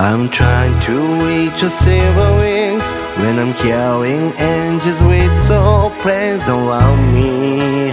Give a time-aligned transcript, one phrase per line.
[0.00, 0.94] I'm trying to
[1.26, 7.90] reach your silver wings when I'm hearing angels whistle praise around me.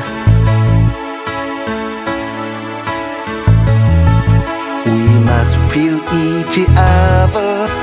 [4.85, 7.74] We must feel each other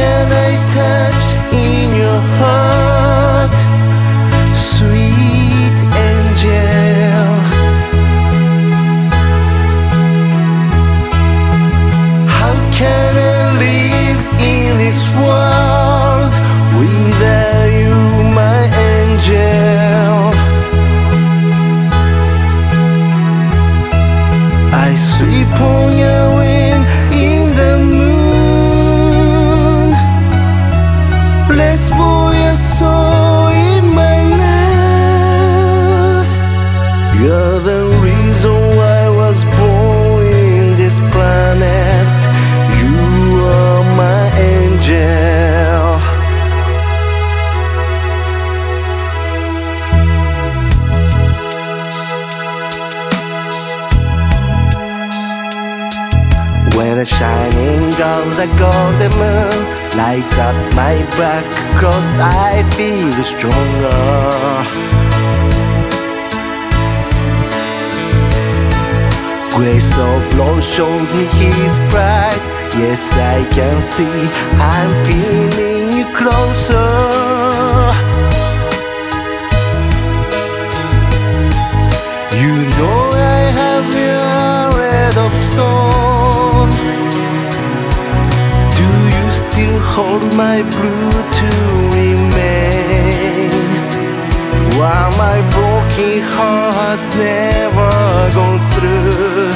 [0.00, 1.24] can I touch
[1.66, 3.56] in your heart,
[4.72, 7.26] sweet angel?
[12.36, 16.34] How can I live in this world
[16.80, 17.98] without you,
[18.42, 18.62] my
[18.94, 20.18] angel?
[24.86, 26.39] I sleep on your
[58.00, 59.60] on the golden moon.
[59.96, 61.44] Lights up my back
[61.80, 64.90] cause I feel stronger.
[69.56, 72.40] Grace of Lord showed me his pride.
[72.74, 74.18] Yes, I can see
[74.58, 77.49] I'm feeling you closer.
[89.96, 91.50] hold my blue to
[91.98, 93.50] remain.
[94.78, 97.90] While my broken heart's never
[98.36, 99.50] gone through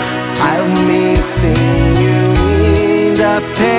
[0.50, 2.20] I'm missing you
[2.82, 3.73] in the pain.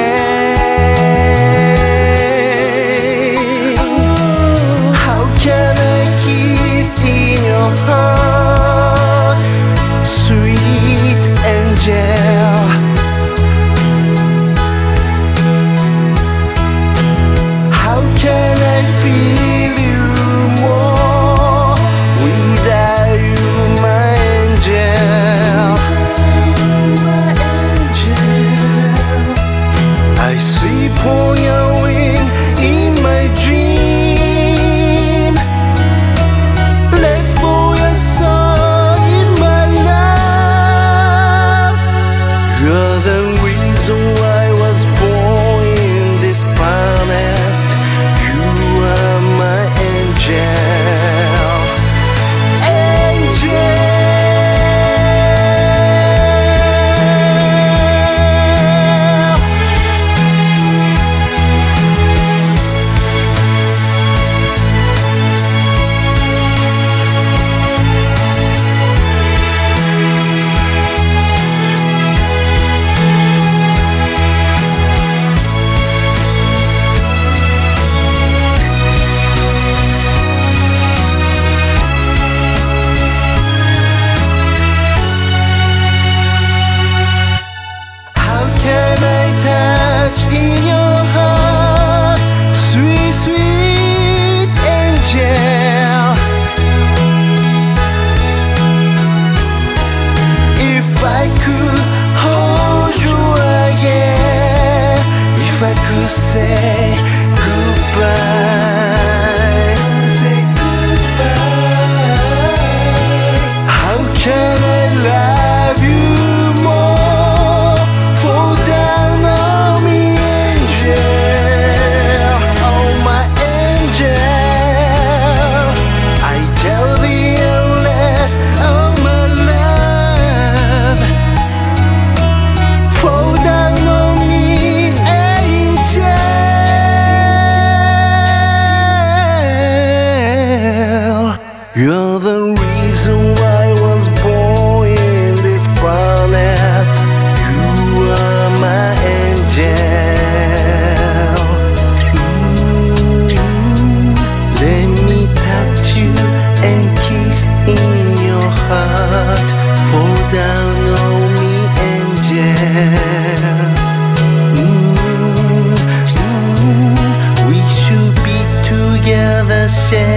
[169.85, 170.14] 谢。